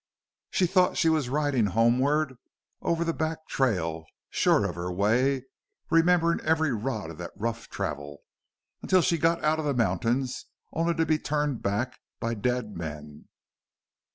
She 0.49 0.65
thought 0.65 0.97
she 0.97 1.09
was 1.09 1.29
riding 1.29 1.67
homeward 1.67 2.35
over 2.81 3.03
the 3.03 3.13
back 3.13 3.45
trail, 3.45 4.03
sure 4.31 4.65
of 4.67 4.73
her 4.73 4.91
way, 4.91 5.43
remembering 5.91 6.39
every 6.39 6.71
rod 6.73 7.11
of 7.11 7.19
that 7.19 7.29
rough 7.35 7.67
travel, 7.69 8.23
until 8.81 9.03
she 9.03 9.19
got 9.19 9.43
out 9.43 9.59
of 9.59 9.65
the 9.65 9.75
mountains, 9.75 10.45
only 10.73 10.95
to 10.95 11.05
be 11.05 11.19
turned 11.19 11.61
back 11.61 11.99
by 12.19 12.33
dead 12.33 12.75
men. 12.75 13.27